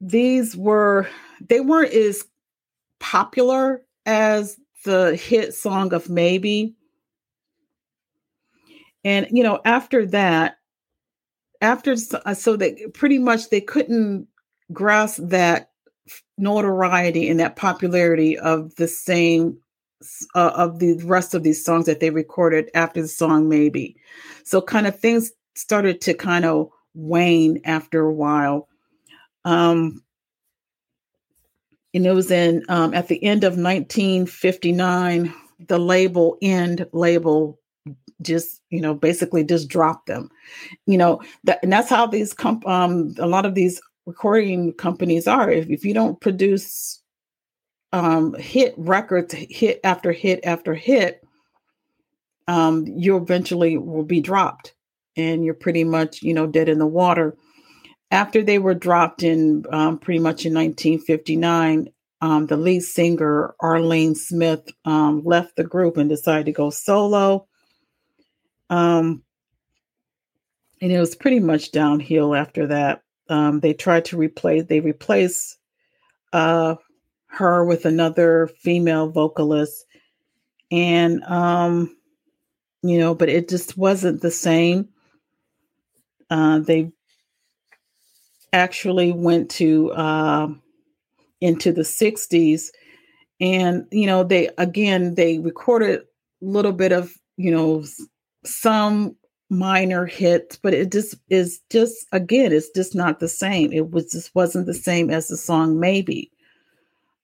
These 0.00 0.56
were 0.56 1.08
they 1.40 1.58
weren't 1.58 1.92
as 1.92 2.24
popular 3.00 3.82
as 4.06 4.56
the 4.84 5.16
hit 5.16 5.54
song 5.54 5.92
of 5.92 6.08
Maybe. 6.08 6.76
And 9.04 9.26
you 9.32 9.42
know, 9.42 9.60
after 9.64 10.06
that, 10.06 10.58
after 11.60 11.96
uh, 12.24 12.34
so 12.34 12.54
they 12.54 12.86
pretty 12.94 13.18
much 13.18 13.50
they 13.50 13.60
couldn't 13.60 14.28
grasp 14.72 15.20
that 15.24 15.70
notoriety 16.38 17.28
and 17.28 17.40
that 17.40 17.56
popularity 17.56 18.38
of 18.38 18.72
the 18.76 18.86
same 18.86 19.58
uh, 20.36 20.52
of 20.54 20.78
the 20.78 20.94
rest 21.04 21.34
of 21.34 21.42
these 21.42 21.64
songs 21.64 21.86
that 21.86 21.98
they 21.98 22.10
recorded 22.10 22.70
after 22.74 23.00
the 23.00 23.06
song 23.06 23.48
maybe 23.48 23.96
so 24.42 24.60
kind 24.60 24.88
of 24.88 24.98
things 24.98 25.30
started 25.54 26.00
to 26.02 26.14
kind 26.14 26.44
of 26.44 26.70
wane 26.94 27.60
after 27.64 28.00
a 28.00 28.12
while. 28.12 28.68
Um 29.44 30.02
and 31.94 32.06
it 32.06 32.12
was 32.12 32.30
in 32.30 32.64
um, 32.68 32.94
at 32.94 33.08
the 33.08 33.22
end 33.22 33.44
of 33.44 33.52
1959 33.58 35.34
the 35.68 35.78
label 35.78 36.38
end 36.42 36.86
label 36.92 37.58
just 38.20 38.60
you 38.70 38.80
know 38.80 38.94
basically 38.94 39.44
just 39.44 39.68
dropped 39.68 40.06
them. 40.06 40.30
You 40.86 40.98
know 40.98 41.22
that 41.44 41.60
and 41.62 41.72
that's 41.72 41.88
how 41.88 42.06
these 42.06 42.32
comp 42.32 42.66
um 42.66 43.14
a 43.18 43.26
lot 43.26 43.46
of 43.46 43.54
these 43.54 43.80
recording 44.06 44.72
companies 44.74 45.26
are. 45.26 45.50
If, 45.50 45.68
if 45.68 45.84
you 45.84 45.94
don't 45.94 46.20
produce 46.20 47.00
um 47.92 48.34
hit 48.34 48.74
records 48.76 49.34
hit 49.34 49.80
after 49.84 50.12
hit 50.12 50.40
after 50.44 50.74
hit 50.74 51.22
um 52.48 52.86
you 52.86 53.16
eventually 53.16 53.76
will 53.76 54.04
be 54.04 54.20
dropped 54.20 54.74
and 55.16 55.44
you're 55.44 55.54
pretty 55.54 55.84
much 55.84 56.22
you 56.22 56.34
know 56.34 56.46
dead 56.46 56.68
in 56.68 56.78
the 56.78 56.86
water 56.86 57.36
after 58.10 58.42
they 58.42 58.58
were 58.58 58.74
dropped 58.74 59.22
in 59.22 59.64
um, 59.70 59.98
pretty 59.98 60.20
much 60.20 60.44
in 60.44 60.54
1959 60.54 61.88
um, 62.20 62.46
the 62.46 62.56
lead 62.56 62.82
singer 62.82 63.54
arlene 63.60 64.14
smith 64.14 64.68
um, 64.84 65.22
left 65.24 65.56
the 65.56 65.64
group 65.64 65.96
and 65.96 66.08
decided 66.08 66.46
to 66.46 66.52
go 66.52 66.70
solo 66.70 67.46
um, 68.70 69.22
and 70.82 70.90
it 70.90 70.98
was 70.98 71.14
pretty 71.14 71.38
much 71.38 71.70
downhill 71.70 72.34
after 72.34 72.66
that. 72.66 73.02
Um, 73.28 73.60
they 73.60 73.72
tried 73.72 74.06
to 74.06 74.16
replace, 74.16 74.64
they 74.64 74.80
replaced 74.80 75.56
uh, 76.32 76.74
her 77.26 77.64
with 77.64 77.84
another 77.86 78.48
female 78.62 79.08
vocalist. 79.08 79.86
And, 80.72 81.22
um, 81.24 81.96
you 82.82 82.98
know, 82.98 83.14
but 83.14 83.28
it 83.28 83.48
just 83.48 83.78
wasn't 83.78 84.22
the 84.22 84.30
same. 84.32 84.88
Uh, 86.32 86.58
they 86.60 86.90
actually 88.52 89.12
went 89.12 89.50
to 89.50 89.92
uh, 89.92 90.48
into 91.40 91.72
the 91.72 91.82
60s 91.82 92.70
and 93.40 93.86
you 93.90 94.06
know 94.06 94.22
they 94.22 94.48
again 94.56 95.14
they 95.14 95.38
recorded 95.38 96.00
a 96.00 96.04
little 96.40 96.72
bit 96.72 96.92
of 96.92 97.12
you 97.36 97.50
know 97.50 97.84
some 98.44 99.16
minor 99.50 100.06
hits, 100.06 100.56
but 100.56 100.72
it 100.72 100.90
just 100.90 101.14
is 101.28 101.60
just 101.70 102.06
again, 102.12 102.52
it's 102.52 102.70
just 102.70 102.94
not 102.94 103.20
the 103.20 103.28
same. 103.28 103.72
It 103.72 103.90
was 103.90 104.10
just 104.10 104.34
wasn't 104.34 104.66
the 104.66 104.74
same 104.74 105.10
as 105.10 105.28
the 105.28 105.36
song 105.36 105.78
Maybe. 105.78 106.30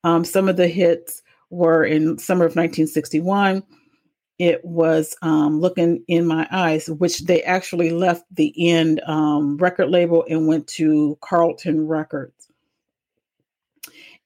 Um, 0.04 0.24
some 0.24 0.48
of 0.48 0.56
the 0.56 0.68
hits 0.68 1.22
were 1.50 1.84
in 1.84 2.18
summer 2.18 2.44
of 2.44 2.50
1961. 2.50 3.62
It 4.38 4.64
was 4.64 5.16
um, 5.22 5.60
Looking 5.60 6.04
in 6.06 6.26
My 6.26 6.46
Eyes, 6.50 6.88
which 6.88 7.24
they 7.24 7.42
actually 7.42 7.90
left 7.90 8.24
the 8.30 8.54
end 8.70 9.00
um, 9.06 9.56
record 9.56 9.90
label 9.90 10.24
and 10.28 10.46
went 10.46 10.66
to 10.68 11.18
Carlton 11.20 11.86
Records. 11.88 12.48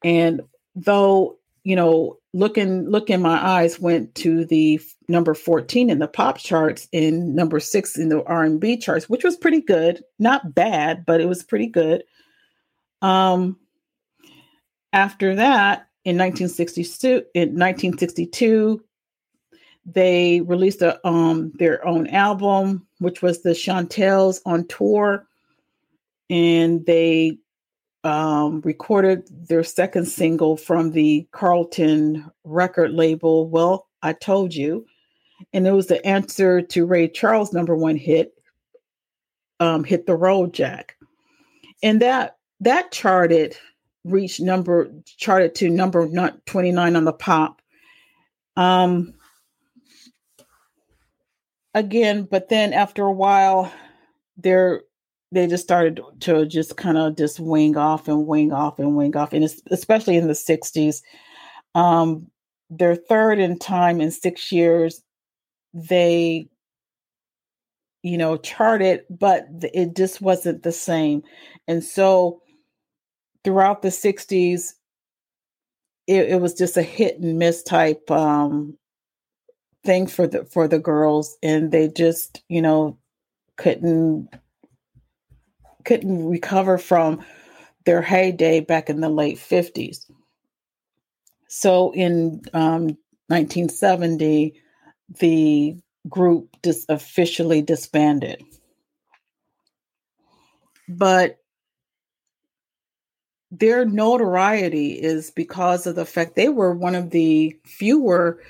And 0.04 0.42
though, 0.74 1.38
you 1.64 1.76
know, 1.76 2.18
looking 2.34 2.88
look 2.88 3.10
in 3.10 3.20
my 3.20 3.46
eyes 3.46 3.78
went 3.78 4.14
to 4.14 4.44
the 4.46 4.80
number 5.08 5.34
14 5.34 5.90
in 5.90 5.98
the 5.98 6.08
pop 6.08 6.38
charts 6.38 6.88
and 6.92 7.34
number 7.34 7.60
6 7.60 7.98
in 7.98 8.08
the 8.08 8.22
R&B 8.24 8.78
charts 8.78 9.08
which 9.08 9.24
was 9.24 9.36
pretty 9.36 9.60
good 9.60 10.02
not 10.18 10.54
bad 10.54 11.04
but 11.04 11.20
it 11.20 11.28
was 11.28 11.42
pretty 11.42 11.66
good 11.66 12.04
um 13.02 13.58
after 14.92 15.34
that 15.34 15.88
in 16.04 16.16
1962 16.16 17.08
in 17.34 17.50
1962 17.50 18.82
they 19.84 20.40
released 20.42 20.82
a, 20.82 21.04
um 21.06 21.52
their 21.58 21.84
own 21.86 22.06
album 22.08 22.86
which 22.98 23.20
was 23.22 23.42
the 23.42 23.50
Chantels 23.50 24.40
on 24.46 24.66
tour 24.68 25.26
and 26.30 26.86
they 26.86 27.38
um, 28.04 28.60
recorded 28.62 29.28
their 29.48 29.62
second 29.62 30.06
single 30.06 30.56
from 30.56 30.90
the 30.90 31.26
Carlton 31.32 32.30
record 32.44 32.92
label, 32.92 33.48
Well, 33.48 33.86
I 34.02 34.12
Told 34.12 34.54
You. 34.54 34.86
And 35.52 35.66
it 35.66 35.72
was 35.72 35.88
the 35.88 36.04
answer 36.06 36.62
to 36.62 36.86
Ray 36.86 37.08
Charles' 37.08 37.52
number 37.52 37.76
one 37.76 37.96
hit, 37.96 38.32
um, 39.60 39.84
Hit 39.84 40.06
the 40.06 40.16
Road 40.16 40.54
Jack. 40.54 40.96
And 41.82 42.00
that 42.00 42.38
that 42.60 42.92
charted, 42.92 43.56
reached 44.04 44.40
number, 44.40 44.92
charted 45.16 45.54
to 45.56 45.68
number 45.68 46.08
29 46.46 46.96
on 46.96 47.04
the 47.04 47.12
pop. 47.12 47.60
Um, 48.56 49.14
again, 51.74 52.28
but 52.30 52.48
then 52.48 52.72
after 52.72 53.04
a 53.04 53.12
while, 53.12 53.72
there 54.36 54.82
they 55.32 55.46
just 55.46 55.62
started 55.64 56.00
to 56.20 56.44
just 56.44 56.76
kind 56.76 56.98
of 56.98 57.16
just 57.16 57.40
wing 57.40 57.76
off 57.76 58.06
and 58.06 58.26
wing 58.26 58.52
off 58.52 58.78
and 58.78 58.96
wing 58.96 59.16
off, 59.16 59.32
and 59.32 59.48
especially 59.70 60.16
in 60.16 60.28
the 60.28 60.34
'60s. 60.34 61.02
Um, 61.74 62.26
their 62.70 62.94
third 62.94 63.38
in 63.38 63.58
time 63.58 64.00
in 64.00 64.10
six 64.10 64.52
years, 64.52 65.02
they, 65.74 66.48
you 68.02 68.18
know, 68.18 68.36
charted, 68.36 69.02
but 69.10 69.46
it 69.74 69.96
just 69.96 70.20
wasn't 70.20 70.62
the 70.62 70.72
same, 70.72 71.22
and 71.66 71.82
so 71.82 72.42
throughout 73.44 73.82
the 73.82 73.88
'60s, 73.88 74.72
it, 76.06 76.30
it 76.30 76.40
was 76.40 76.54
just 76.54 76.76
a 76.76 76.82
hit 76.82 77.18
and 77.20 77.38
miss 77.38 77.62
type 77.62 78.10
um, 78.10 78.76
thing 79.84 80.06
for 80.06 80.26
the 80.26 80.44
for 80.44 80.68
the 80.68 80.78
girls, 80.78 81.36
and 81.42 81.70
they 81.72 81.88
just, 81.88 82.42
you 82.48 82.62
know, 82.62 82.98
couldn't 83.56 84.28
couldn't 85.84 86.28
recover 86.28 86.78
from 86.78 87.24
their 87.84 88.02
heyday 88.02 88.60
back 88.60 88.88
in 88.88 89.00
the 89.00 89.08
late 89.08 89.36
50s. 89.36 90.10
So 91.48 91.92
in 91.92 92.40
um, 92.54 92.96
1970, 93.28 94.54
the 95.20 95.76
group 96.08 96.56
just 96.64 96.88
officially 96.88 97.60
disbanded. 97.60 98.42
But 100.88 101.41
their 103.52 103.84
notoriety 103.84 104.92
is 104.92 105.30
because 105.30 105.86
of 105.86 105.94
the 105.94 106.06
fact 106.06 106.34
they 106.34 106.48
were 106.48 106.74
one 106.74 106.94
of 106.94 107.10
the 107.10 107.54
fewer 107.64 108.40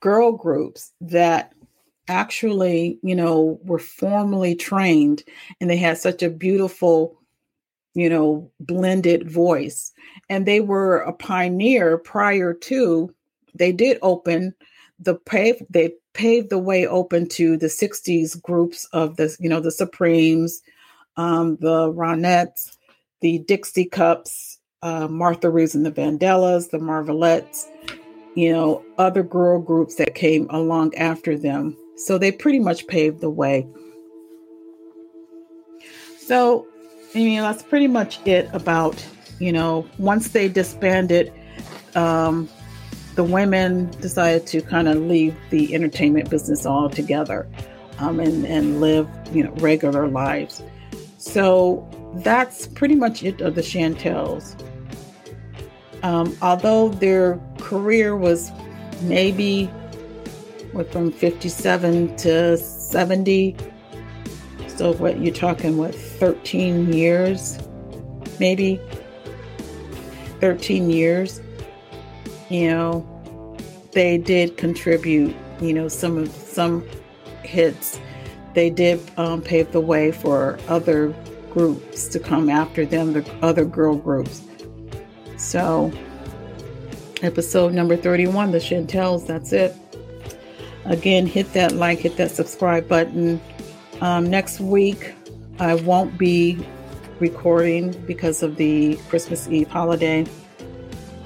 girl 0.00 0.32
groups 0.32 0.90
that 1.02 1.52
actually, 2.08 2.98
you 3.02 3.14
know, 3.14 3.60
were 3.62 3.78
formally 3.78 4.54
trained 4.54 5.22
and 5.60 5.68
they 5.68 5.76
had 5.76 5.98
such 5.98 6.22
a 6.22 6.30
beautiful, 6.30 7.20
you 7.92 8.08
know, 8.08 8.50
blended 8.58 9.30
voice. 9.30 9.92
And 10.30 10.46
they 10.46 10.60
were 10.60 11.00
a 11.00 11.12
pioneer 11.12 11.98
prior 11.98 12.54
to, 12.54 13.14
they 13.54 13.70
did 13.70 13.98
open 14.00 14.54
the 14.98 15.14
pave, 15.14 15.62
they 15.68 15.92
paved 16.14 16.48
the 16.48 16.58
way 16.58 16.86
open 16.86 17.28
to 17.28 17.58
the 17.58 17.66
60s 17.66 18.40
groups 18.40 18.86
of 18.94 19.16
the, 19.16 19.36
you 19.38 19.50
know, 19.50 19.60
the 19.60 19.70
Supremes, 19.70 20.62
um, 21.18 21.56
the 21.60 21.92
Ronettes, 21.92 22.77
the 23.20 23.38
Dixie 23.40 23.84
Cups, 23.84 24.58
uh, 24.82 25.08
Martha 25.08 25.50
Reeves 25.50 25.74
and 25.74 25.84
the 25.84 25.92
Vandellas, 25.92 26.70
the 26.70 26.78
Marvelettes, 26.78 27.66
you 28.34 28.52
know, 28.52 28.84
other 28.98 29.22
girl 29.22 29.60
groups 29.60 29.96
that 29.96 30.14
came 30.14 30.48
along 30.50 30.94
after 30.94 31.36
them 31.36 31.76
so 31.98 32.16
they 32.16 32.30
pretty 32.30 32.60
much 32.60 32.86
paved 32.86 33.20
the 33.20 33.30
way. 33.30 33.66
So, 36.18 36.66
I 37.14 37.18
mean, 37.18 37.40
that's 37.40 37.62
pretty 37.62 37.88
much 37.88 38.24
it 38.26 38.48
about, 38.52 39.04
you 39.40 39.52
know, 39.52 39.86
once 39.98 40.28
they 40.28 40.48
disbanded, 40.48 41.32
um, 41.94 42.48
the 43.16 43.24
women 43.24 43.90
decided 44.00 44.46
to 44.48 44.62
kind 44.62 44.88
of 44.88 44.98
leave 44.98 45.34
the 45.50 45.74
entertainment 45.74 46.30
business 46.30 46.64
altogether 46.64 47.48
um, 47.98 48.20
and, 48.20 48.46
and 48.46 48.80
live, 48.80 49.08
you 49.32 49.42
know, 49.42 49.50
regular 49.54 50.06
lives. 50.06 50.62
So 51.16 51.88
that's 52.14 52.66
pretty 52.66 52.94
much 52.94 53.22
it 53.22 53.40
of 53.40 53.54
the 53.54 53.62
Chantels. 53.62 54.56
Um, 56.02 56.36
although 56.42 56.88
their 56.88 57.40
career 57.58 58.16
was 58.16 58.50
maybe 59.02 59.66
what 60.72 60.90
from 60.92 61.10
57 61.10 62.16
to 62.16 62.56
70 62.56 63.56
so 64.66 64.92
what 64.94 65.20
you're 65.20 65.34
talking 65.34 65.76
what 65.76 65.94
13 65.94 66.92
years 66.92 67.58
maybe 68.38 68.80
13 70.40 70.90
years 70.90 71.40
you 72.48 72.68
know 72.68 73.56
they 73.92 74.18
did 74.18 74.56
contribute 74.56 75.34
you 75.60 75.72
know 75.72 75.88
some 75.88 76.18
of 76.18 76.30
some 76.30 76.86
hits 77.42 78.00
they 78.54 78.70
did 78.70 79.00
um, 79.16 79.40
pave 79.40 79.70
the 79.72 79.80
way 79.80 80.12
for 80.12 80.58
other 80.68 81.14
groups 81.58 82.06
to 82.06 82.20
come 82.20 82.48
after 82.48 82.86
them 82.86 83.12
the 83.12 83.28
other 83.42 83.64
girl 83.64 83.96
groups. 83.96 84.42
So 85.36 85.92
episode 87.22 87.72
number 87.72 87.96
31 87.96 88.52
the 88.52 88.60
chantels 88.60 89.26
that's 89.26 89.52
it. 89.52 89.74
Again 90.84 91.26
hit 91.26 91.52
that 91.54 91.72
like 91.72 91.98
hit 91.98 92.16
that 92.16 92.30
subscribe 92.30 92.86
button. 92.88 93.40
Um, 94.00 94.30
next 94.30 94.60
week 94.60 95.14
i 95.58 95.74
won't 95.74 96.16
be 96.16 96.64
recording 97.18 97.90
because 98.06 98.44
of 98.44 98.54
the 98.56 98.96
christmas 99.08 99.48
eve 99.48 99.68
holiday. 99.68 100.26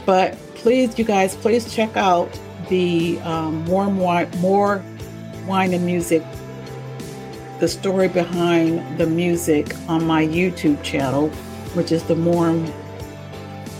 But 0.06 0.38
please 0.54 0.98
you 0.98 1.04
guys 1.04 1.36
please 1.36 1.72
check 1.74 1.94
out 1.94 2.30
the 2.70 3.20
um, 3.20 3.66
warm 3.66 3.98
wine 3.98 4.30
more 4.38 4.82
wine 5.46 5.74
and 5.74 5.84
music 5.84 6.22
the 7.62 7.68
story 7.68 8.08
behind 8.08 8.98
the 8.98 9.06
music 9.06 9.72
on 9.88 10.04
my 10.04 10.26
youtube 10.26 10.82
channel 10.82 11.28
which 11.74 11.92
is 11.92 12.02
the 12.02 12.14
Morm 12.14 12.68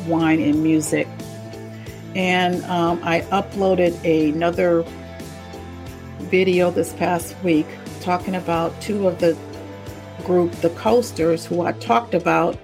wine 0.06 0.40
and 0.40 0.62
music 0.62 1.08
and 2.14 2.62
um, 2.66 3.00
I 3.02 3.22
uploaded 3.32 3.92
another 4.04 4.84
video 6.30 6.70
this 6.70 6.92
past 6.92 7.34
week 7.42 7.66
talking 8.00 8.36
about 8.36 8.78
two 8.80 9.08
of 9.08 9.18
the 9.18 9.36
group, 10.24 10.52
the 10.56 10.70
coasters, 10.70 11.46
who 11.46 11.62
I 11.62 11.72
talked 11.72 12.14
about 12.14 12.58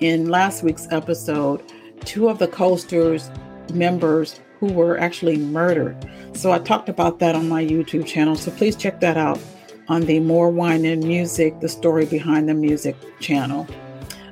in 0.00 0.28
last 0.28 0.62
week's 0.62 0.86
episode. 0.90 1.62
Two 2.04 2.28
of 2.28 2.38
the 2.38 2.46
coasters 2.48 3.30
members 3.72 4.40
who 4.60 4.72
were 4.72 4.96
actually 4.98 5.38
murdered. 5.38 5.96
So 6.34 6.52
I 6.52 6.58
talked 6.58 6.88
about 6.88 7.18
that 7.18 7.34
on 7.34 7.48
my 7.48 7.64
YouTube 7.64 8.06
channel. 8.06 8.36
So 8.36 8.52
please 8.52 8.76
check 8.76 9.00
that 9.00 9.16
out 9.16 9.40
on 9.88 10.02
the 10.02 10.20
More 10.20 10.50
Wine 10.50 10.84
and 10.84 11.02
Music, 11.04 11.60
the 11.60 11.68
story 11.68 12.06
behind 12.06 12.48
the 12.48 12.54
music 12.54 12.96
channel. 13.20 13.66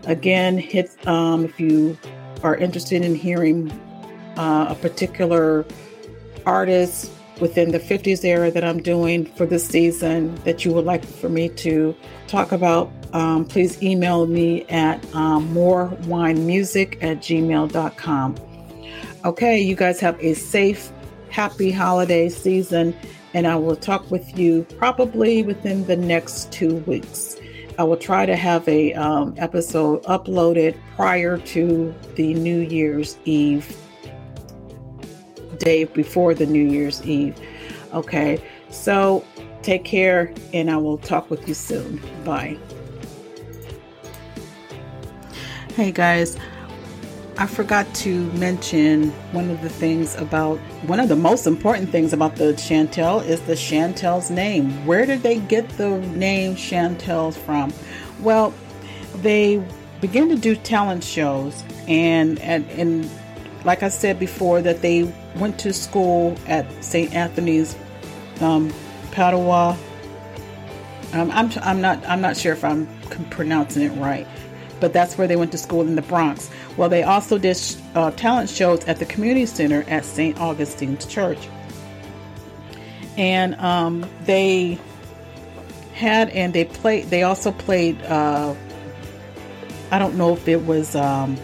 Again, 0.06 0.58
hit 0.58 0.90
um, 1.06 1.44
if 1.44 1.60
you 1.60 1.96
are 2.42 2.56
interested 2.56 3.04
in 3.04 3.14
hearing 3.14 3.70
uh, 4.36 4.66
a 4.70 4.74
particular 4.74 5.64
artist 6.44 7.10
within 7.40 7.72
the 7.72 7.78
50s 7.80 8.24
era 8.24 8.50
that 8.50 8.64
I'm 8.64 8.82
doing 8.82 9.24
for 9.24 9.46
this 9.46 9.66
season 9.66 10.34
that 10.44 10.64
you 10.64 10.72
would 10.72 10.84
like 10.84 11.04
for 11.04 11.28
me 11.28 11.48
to 11.50 11.94
talk 12.26 12.52
about, 12.52 12.90
um, 13.12 13.44
please 13.44 13.82
email 13.82 14.26
me 14.26 14.64
at 14.66 15.04
um, 15.14 15.52
morewinemusic 15.54 17.02
at 17.02 17.18
gmail.com. 17.18 18.36
Okay, 19.24 19.60
you 19.60 19.76
guys 19.76 20.00
have 20.00 20.18
a 20.20 20.34
safe, 20.34 20.90
happy 21.30 21.70
holiday 21.70 22.28
season, 22.28 22.96
and 23.34 23.46
I 23.46 23.56
will 23.56 23.76
talk 23.76 24.10
with 24.10 24.38
you 24.38 24.64
probably 24.78 25.42
within 25.42 25.84
the 25.86 25.96
next 25.96 26.52
two 26.52 26.76
weeks. 26.78 27.36
I 27.78 27.84
will 27.84 27.96
try 27.96 28.26
to 28.26 28.36
have 28.36 28.68
a 28.68 28.92
um, 28.94 29.34
episode 29.38 30.02
uploaded 30.04 30.76
prior 30.94 31.38
to 31.38 31.94
the 32.16 32.34
New 32.34 32.60
Year's 32.60 33.16
Eve 33.24 33.76
day 35.58 35.84
before 35.84 36.34
the 36.34 36.46
New 36.46 36.64
Year's 36.64 37.04
Eve. 37.06 37.38
Okay, 37.94 38.42
so 38.70 39.24
take 39.62 39.84
care 39.84 40.34
and 40.52 40.70
I 40.70 40.76
will 40.76 40.98
talk 40.98 41.30
with 41.30 41.48
you 41.48 41.54
soon. 41.54 42.02
Bye. 42.24 42.58
Hey 45.74 45.92
guys, 45.92 46.36
I 47.38 47.46
forgot 47.46 47.92
to 47.96 48.30
mention 48.32 49.10
one 49.32 49.50
of 49.50 49.62
the 49.62 49.70
things 49.70 50.14
about 50.16 50.58
one 50.86 51.00
of 51.00 51.08
the 51.08 51.16
most 51.16 51.46
important 51.46 51.90
things 51.90 52.12
about 52.12 52.36
the 52.36 52.52
Chantel 52.52 53.24
is 53.24 53.40
the 53.42 53.54
Chantel's 53.54 54.30
name. 54.30 54.84
Where 54.84 55.06
did 55.06 55.22
they 55.22 55.38
get 55.38 55.68
the 55.70 55.98
name 55.98 56.56
Chantel's 56.56 57.36
from? 57.38 57.72
Well, 58.20 58.52
they 59.16 59.64
began 60.00 60.28
to 60.28 60.36
do 60.36 60.56
talent 60.56 61.04
shows 61.04 61.64
and 61.88 62.38
and, 62.40 62.68
and 62.72 63.10
like 63.64 63.82
I 63.82 63.88
said 63.88 64.18
before 64.18 64.60
that 64.62 64.82
they 64.82 65.12
went 65.36 65.58
to 65.60 65.72
school 65.72 66.36
at 66.46 66.66
St. 66.84 67.14
Anthony's, 67.14 67.76
um, 68.40 68.72
Padua. 69.12 69.78
Um, 71.12 71.30
I'm, 71.30 71.50
I'm 71.62 71.80
not 71.80 72.04
I'm 72.06 72.20
not 72.20 72.36
sure 72.36 72.52
if 72.52 72.64
I'm 72.64 72.86
pronouncing 73.30 73.82
it 73.82 73.90
right, 73.90 74.26
but 74.80 74.92
that's 74.92 75.16
where 75.16 75.26
they 75.26 75.36
went 75.36 75.52
to 75.52 75.58
school 75.58 75.82
in 75.82 75.94
the 75.94 76.02
Bronx. 76.02 76.50
Well, 76.76 76.88
they 76.88 77.02
also 77.02 77.38
did 77.38 77.58
uh, 77.94 78.10
talent 78.12 78.48
shows 78.48 78.84
at 78.84 78.98
the 78.98 79.04
community 79.04 79.46
center 79.46 79.84
at 79.88 80.04
St. 80.04 80.38
Augustine's 80.38 81.04
Church, 81.06 81.48
and 83.16 83.54
um, 83.56 84.08
they 84.24 84.78
had 85.92 86.30
and 86.30 86.52
they 86.52 86.64
played. 86.64 87.10
They 87.10 87.22
also 87.22 87.52
played. 87.52 88.00
Uh, 88.02 88.54
I 89.90 89.98
don't 89.98 90.16
know 90.16 90.32
if 90.32 90.48
it 90.48 90.64
was. 90.64 90.96
Um, 90.96 91.36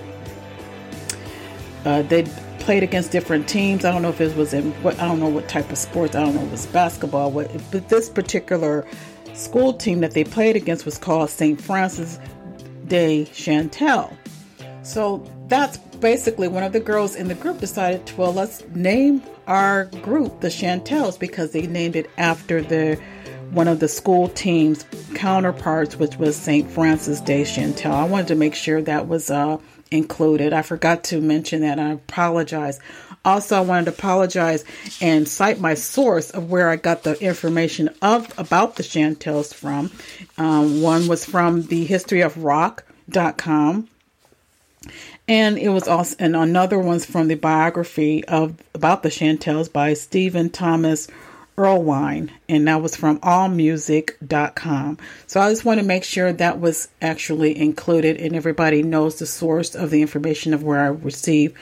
uh, 1.85 2.03
they 2.03 2.25
played 2.59 2.83
against 2.83 3.13
different 3.13 3.49
teams. 3.49 3.85
I 3.85 3.93
don't 3.93 4.03
know 4.03 4.09
if 4.09 4.21
it 4.21 4.37
was 4.37 4.53
in 4.53 4.73
what 4.83 4.99
I 4.99 5.07
don't 5.07 5.21
know 5.21 5.29
what 5.29 5.49
type 5.49 5.71
of 5.71 5.79
sports. 5.79 6.17
I 6.17 6.25
don't 6.25 6.35
know 6.35 6.43
if 6.43 6.49
it 6.49 6.53
was 6.53 6.67
basketball. 6.67 7.31
What, 7.31 7.51
but 7.71 7.89
this 7.89 8.09
particular 8.09 8.87
school 9.35 9.73
team 9.73 10.01
that 10.01 10.13
they 10.13 10.25
played 10.25 10.57
against 10.57 10.85
was 10.85 10.99
called 10.99 11.31
St. 11.31 11.61
Francis 11.61 12.19
de 12.87 13.27
Chantal. 13.27 14.17
So 14.83 15.25
that's 15.49 15.77
basically 15.77 16.49
one 16.49 16.63
of 16.63 16.73
the 16.73 16.81
girls 16.81 17.15
in 17.15 17.29
the 17.29 17.35
group 17.35 17.59
decided, 17.59 18.11
well, 18.17 18.33
let's 18.33 18.65
name 18.75 19.23
our 19.47 19.87
group 20.03 20.41
the 20.41 20.49
Chantels 20.49 21.19
because 21.19 21.53
they 21.53 21.67
named 21.67 21.97
it 21.97 22.11
after 22.17 22.63
the 22.63 23.01
one 23.51 23.69
of 23.69 23.81
the 23.81 23.89
school 23.89 24.29
team's 24.29 24.85
counterparts, 25.15 25.97
which 25.97 26.17
was 26.17 26.37
St. 26.37 26.71
Francis 26.71 27.21
de 27.21 27.45
Chantal. 27.45 27.95
I 27.95 28.05
wanted 28.05 28.29
to 28.29 28.35
make 28.35 28.55
sure 28.55 28.83
that 28.83 29.09
was 29.09 29.31
uh, 29.31 29.57
included. 29.91 30.53
I 30.53 30.63
forgot 30.63 31.05
to 31.05 31.21
mention 31.21 31.63
that. 31.63 31.79
I 31.79 31.93
apologize. 31.93 32.79
Also, 33.25 33.57
I 33.57 33.61
wanted 33.61 33.87
to 33.87 33.93
apologize 33.93 34.65
and 35.01 35.27
cite 35.27 35.61
my 35.61 35.75
source 35.75 36.31
of 36.31 36.51
where 36.51 36.69
I 36.69 36.77
got 36.77 37.03
the 37.03 37.19
information 37.23 37.91
of 38.01 38.33
about 38.39 38.77
the 38.77 38.83
Chantels 38.83 39.53
from. 39.53 39.91
Um, 40.37 40.83
one 40.83 41.09
was 41.09 41.25
from 41.25 41.63
the 41.63 41.85
history 41.85 42.21
of 42.21 42.45
rock.com. 42.45 43.89
And 45.27 45.59
it 45.59 45.69
was 45.69 45.89
also, 45.89 46.17
and 46.19 46.35
another 46.35 46.79
one's 46.79 47.05
from 47.05 47.29
the 47.29 47.35
biography 47.35 48.25
of 48.25 48.57
about 48.75 49.03
the 49.03 49.11
Chantels 49.11 49.69
by 49.69 49.95
Stephen 49.95 50.51
Thomas 50.51 51.09
Erlewine, 51.59 52.31
and 52.49 52.69
that 52.69 52.81
was 52.81 52.95
from 52.95 53.19
allmusic.com. 53.19 54.99
So 55.27 55.41
I 55.41 55.51
just 55.51 55.65
want 55.65 55.81
to 55.81 55.87
make 55.87 56.05
sure 56.05 56.33
that 56.33 56.61
was 56.61 56.89
actually 57.03 57.59
included 57.59 58.17
and 58.17 58.37
everybody 58.37 58.85
knows 58.85 59.19
the 59.19 59.27
source 59.27 59.75
of 59.75 59.91
the 59.91 60.01
information 60.01 60.55
of 60.55 60.63
where 60.63 60.81
I 60.81 60.87
received 60.87 61.57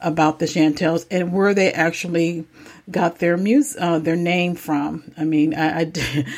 about 0.00 0.38
the 0.38 0.46
Chantels 0.46 1.04
and 1.10 1.34
where 1.34 1.52
they 1.52 1.70
actually 1.70 2.46
got 2.90 3.18
their 3.18 3.36
music, 3.36 3.80
uh, 3.80 3.98
their 3.98 4.16
name 4.16 4.54
from. 4.54 5.12
I 5.18 5.24
mean, 5.24 5.54
I, 5.54 5.80
I 5.80 5.92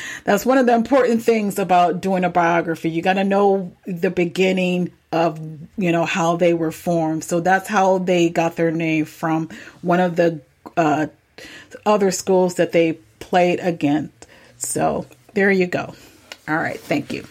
that's 0.25 0.45
one 0.45 0.57
of 0.57 0.65
the 0.65 0.75
important 0.75 1.23
things 1.23 1.57
about 1.57 2.01
doing 2.01 2.25
a 2.25 2.29
biography. 2.29 2.89
You 2.89 3.01
got 3.01 3.13
to 3.13 3.23
know 3.23 3.75
the 3.85 4.11
beginning 4.11 4.91
of 5.15 5.39
you 5.77 5.93
know 5.93 6.03
how 6.05 6.35
they 6.35 6.53
were 6.53 6.73
formed. 6.73 7.23
So 7.23 7.39
that's 7.39 7.69
how 7.69 7.99
they 7.99 8.29
got 8.29 8.57
their 8.57 8.71
name 8.71 9.05
from 9.05 9.49
one 9.81 10.01
of 10.01 10.17
the 10.17 10.41
uh, 10.75 11.07
other 11.85 12.11
schools 12.11 12.55
that 12.55 12.73
they 12.73 12.93
played 13.19 13.59
against. 13.61 14.27
So 14.57 15.05
there 15.33 15.51
you 15.51 15.67
go. 15.67 15.95
All 16.49 16.57
right. 16.57 16.79
Thank 16.79 17.13
you. 17.13 17.25